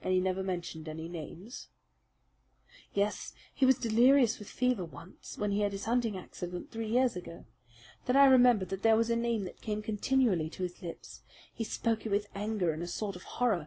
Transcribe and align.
"And 0.00 0.14
he 0.14 0.20
never 0.20 0.44
mentioned 0.44 0.86
any 0.88 1.08
names?" 1.08 1.70
"Yes, 2.94 3.34
he 3.52 3.66
was 3.66 3.76
delirious 3.80 4.38
with 4.38 4.46
fever 4.48 4.84
once 4.84 5.36
when 5.38 5.50
he 5.50 5.62
had 5.62 5.72
his 5.72 5.86
hunting 5.86 6.16
accident 6.16 6.70
three 6.70 6.86
years 6.86 7.16
ago. 7.16 7.46
Then 8.04 8.14
I 8.16 8.26
remember 8.26 8.64
that 8.66 8.82
there 8.84 8.96
was 8.96 9.10
a 9.10 9.16
name 9.16 9.42
that 9.42 9.62
came 9.62 9.82
continually 9.82 10.48
to 10.50 10.62
his 10.62 10.82
lips. 10.82 11.22
He 11.52 11.64
spoke 11.64 12.06
it 12.06 12.10
with 12.10 12.28
anger 12.32 12.72
and 12.72 12.80
a 12.84 12.86
sort 12.86 13.16
of 13.16 13.24
horror. 13.24 13.66